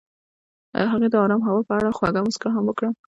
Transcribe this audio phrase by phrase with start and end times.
[0.91, 2.89] هغې د آرام هوا په اړه خوږه موسکا هم وکړه.